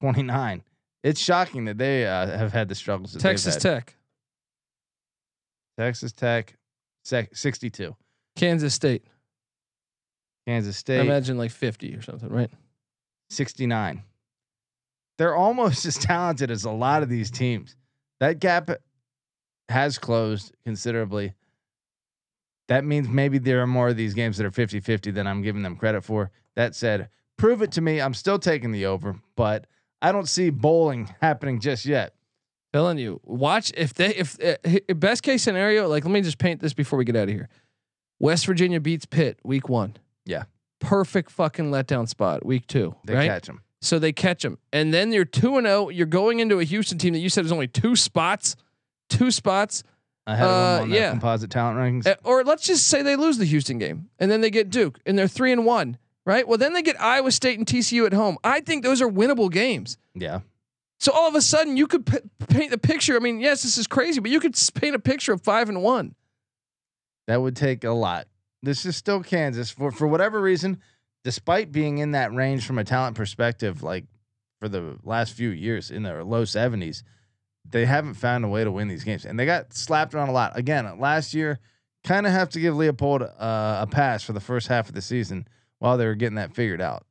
[0.00, 0.62] 29.
[1.04, 3.12] It's shocking that they uh, have had the struggles.
[3.12, 3.56] That Texas.
[3.56, 3.94] Tech.
[5.78, 6.56] Texas Tech
[7.04, 7.94] sec- 62.
[8.36, 9.04] Kansas State.
[10.46, 11.00] Kansas State.
[11.00, 12.50] I imagine like 50 or something, right?
[13.30, 14.02] 69.
[15.18, 17.76] They're almost as talented as a lot of these teams.
[18.20, 18.70] That gap
[19.68, 21.34] has closed considerably.
[22.68, 25.42] That means maybe there are more of these games that are 50 50 than I'm
[25.42, 26.30] giving them credit for.
[26.54, 28.00] That said, prove it to me.
[28.00, 29.66] I'm still taking the over, but
[30.02, 32.14] I don't see bowling happening just yet.
[32.74, 35.88] Telling you, watch if they if uh, best case scenario.
[35.88, 37.48] Like, let me just paint this before we get out of here.
[38.20, 39.96] West Virginia beats Pitt week one.
[40.26, 40.44] Yeah.
[40.78, 42.94] Perfect fucking letdown spot week two.
[43.04, 43.26] They right.
[43.26, 43.62] catch them.
[43.80, 45.88] So they catch them, and then you're two and zero.
[45.88, 48.56] You're going into a Houston team that you said is only two spots,
[49.08, 49.82] two spots.
[50.26, 51.10] Ahead of Uh, them on yeah.
[51.10, 52.06] composite talent rankings.
[52.06, 54.98] Uh, or let's just say they lose the Houston game and then they get Duke
[55.06, 56.46] and they're three and one, right?
[56.46, 58.36] Well, then they get Iowa State and TCU at home.
[58.44, 59.96] I think those are winnable games.
[60.14, 60.40] yeah.
[61.00, 62.18] So all of a sudden, you could p-
[62.48, 63.14] paint the picture.
[63.14, 65.80] I mean, yes, this is crazy, but you could paint a picture of five and
[65.80, 66.16] one.
[67.26, 68.26] That would take a lot.
[68.62, 70.80] This is still Kansas for for whatever reason,
[71.24, 74.06] despite being in that range from a talent perspective, like
[74.60, 77.04] for the last few years in the low seventies,
[77.70, 80.32] they haven't found a way to win these games, and they got slapped around a
[80.32, 80.56] lot.
[80.58, 81.58] Again, last year,
[82.04, 85.02] kind of have to give Leipold uh, a pass for the first half of the
[85.02, 85.46] season
[85.78, 87.04] while they were getting that figured out.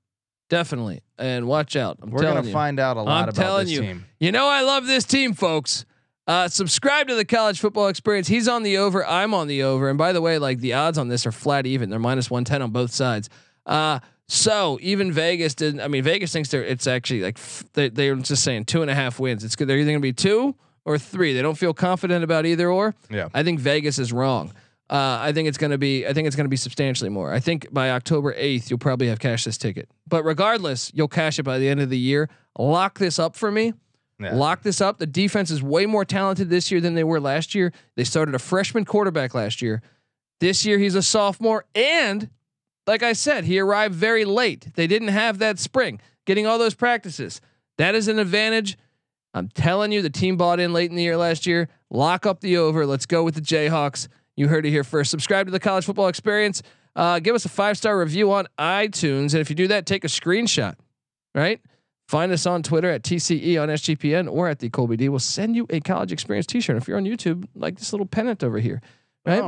[0.50, 1.98] Definitely, and watch out.
[2.02, 2.54] I'm We're gonna you.
[2.54, 3.82] find out a lot I'm about telling this you.
[3.82, 4.06] team.
[4.20, 5.86] You know, I love this team, folks.
[6.26, 8.28] Uh, subscribe to the college football experience.
[8.28, 9.06] He's on the over.
[9.06, 9.88] I'm on the over.
[9.90, 11.90] And by the way, like the odds on this are flat even.
[11.90, 13.30] They're minus 110 on both sides.
[13.66, 15.82] Uh, so even Vegas didn't.
[15.82, 16.64] I mean, Vegas thinks they're.
[16.64, 17.40] It's actually like
[17.74, 19.44] they they're just saying two and a half wins.
[19.44, 19.68] It's good.
[19.68, 20.56] They're either going to be two
[20.86, 21.34] or three.
[21.34, 22.96] They don't feel confident about either or.
[23.10, 23.30] Yeah.
[23.34, 24.54] I think Vegas is wrong.
[24.90, 26.06] Uh, I think it's going to be.
[26.08, 27.34] I think it's going to be substantially more.
[27.34, 29.90] I think by October eighth, you'll probably have cashed this ticket.
[30.08, 32.30] But regardless, you'll cash it by the end of the year.
[32.58, 33.74] Lock this up for me.
[34.20, 34.34] Yeah.
[34.34, 34.98] Lock this up.
[34.98, 37.72] The defense is way more talented this year than they were last year.
[37.96, 39.82] They started a freshman quarterback last year.
[40.40, 42.30] This year he's a sophomore, and
[42.88, 44.74] like I said, he arrived very late.
[44.76, 47.42] They didn't have that spring, getting all those practices.
[47.78, 48.78] That is an advantage.
[49.34, 51.68] I'm telling you, the team bought in late in the year last year.
[51.92, 52.86] Lock up the over.
[52.86, 54.08] Let's go with the Jayhawks.
[54.36, 55.12] You heard it here first.
[55.12, 56.64] Subscribe to the College Football Experience.
[56.96, 60.04] Uh, give us a five star review on iTunes, and if you do that, take
[60.04, 60.76] a screenshot.
[61.36, 61.62] Right.
[62.08, 65.10] Find us on Twitter at TCE on SGPN or at the Colby D.
[65.10, 66.78] We'll send you a college experience T-shirt.
[66.78, 68.82] If you're on YouTube, like this little pennant over here,
[69.26, 69.44] right?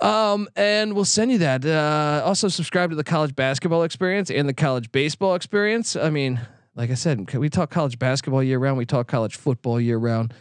[0.00, 1.64] Um, and we'll send you that.
[1.64, 5.96] Uh, also subscribe to the college basketball experience and the college baseball experience.
[5.96, 6.40] I mean,
[6.74, 8.78] like I said, we talk college basketball year round.
[8.78, 10.32] We talk college football year round.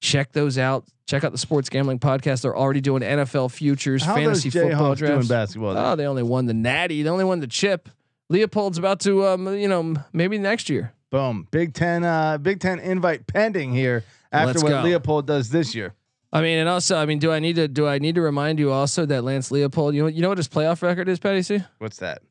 [0.00, 0.84] Check those out.
[1.06, 2.42] Check out the sports gambling podcast.
[2.42, 5.28] They're already doing NFL futures, How fantasy football Jayhawks doing drafts.
[5.28, 5.76] basketball?
[5.76, 7.02] Oh, they only won the Natty.
[7.02, 7.88] They only won the chip.
[8.32, 10.92] Leipold's about to, um, you know, maybe next year.
[11.10, 11.46] Boom.
[11.50, 12.04] Big Ten.
[12.04, 14.82] Uh, Big Ten invite pending here after Let's what go.
[14.82, 15.94] Leipold does this year.
[16.32, 18.58] I mean, and also, I mean, do I need to do I need to remind
[18.58, 21.42] you also that Lance Leipold, you know, you know what his playoff record is, Patty
[21.42, 21.62] C?
[21.78, 22.22] What's that?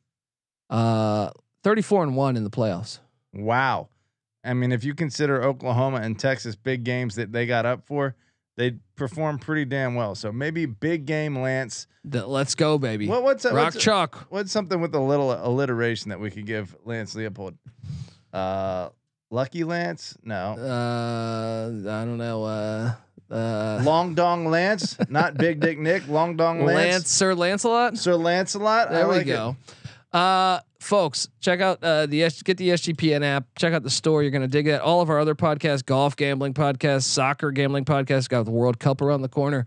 [0.70, 1.30] Uh,
[1.64, 2.99] thirty-four and one in the playoffs.
[3.34, 3.89] Wow.
[4.43, 8.16] I mean, if you consider Oklahoma and Texas big games that they got up for,
[8.58, 10.16] they performed pretty damn well.
[10.16, 11.86] So maybe big game Lance.
[12.04, 13.08] The- let's go, baby.
[13.08, 13.54] What, what's that?
[13.54, 14.26] Rock what's, chalk.
[14.30, 17.56] what's something with a little alliteration that we could give Lance Leipold?
[18.34, 18.89] Uh,
[19.30, 20.18] Lucky Lance?
[20.24, 20.54] No.
[20.54, 22.43] Uh, I don't know.
[22.43, 22.93] Uh,
[23.32, 26.07] uh, Long Dong Lance, not Big Dick Nick.
[26.07, 26.93] Long Dong Lance.
[26.93, 27.97] Lance, Sir Lancelot.
[27.97, 28.89] Sir Lancelot.
[28.89, 29.29] I There we like it.
[29.29, 29.55] go.
[30.11, 33.45] Uh, folks, check out uh, the S- get the SGPN app.
[33.57, 34.21] Check out the store.
[34.21, 34.82] You're gonna dig it.
[34.82, 38.27] All of our other podcasts, golf gambling podcasts, soccer gambling podcasts.
[38.27, 39.65] Got the World Cup around the corner.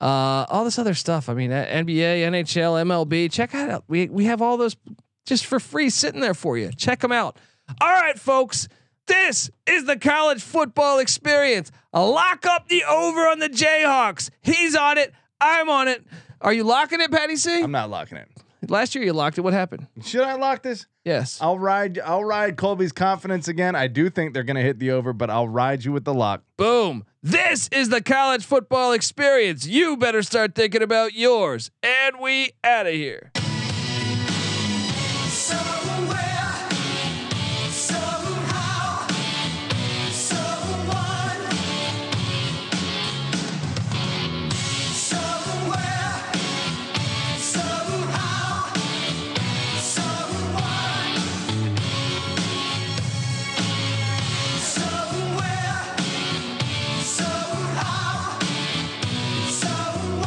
[0.00, 1.28] Uh, all this other stuff.
[1.28, 3.30] I mean, NBA, NHL, MLB.
[3.32, 3.84] Check out.
[3.88, 4.76] We we have all those
[5.26, 6.70] just for free sitting there for you.
[6.70, 7.36] Check them out.
[7.80, 8.68] All right, folks.
[9.06, 11.70] This is the college football experience.
[11.92, 14.30] Lock up the over on the Jayhawks.
[14.40, 15.12] He's on it.
[15.40, 16.04] I'm on it.
[16.40, 17.62] Are you locking it, Patty C?
[17.62, 18.28] I'm not locking it.
[18.68, 19.40] Last year you locked it.
[19.40, 19.86] What happened?
[20.04, 20.86] Should I lock this?
[21.04, 21.38] Yes.
[21.40, 21.98] I'll ride.
[21.98, 23.74] I'll ride Colby's confidence again.
[23.74, 26.42] I do think they're gonna hit the over, but I'll ride you with the lock.
[26.56, 27.04] Boom.
[27.22, 29.66] This is the college football experience.
[29.66, 31.70] You better start thinking about yours.
[31.82, 33.32] And we out of here.